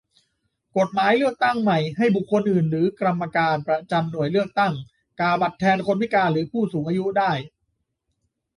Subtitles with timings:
[0.77, 4.73] กฎหมายเลือกตั้งใหม่ ให้บุคคลอื่นหรือกรรมการประจำหน่วยเลือกตั้ง
[5.19, 7.31] กาบัตรแทนคนพิการหรือผู้สูงอายุได้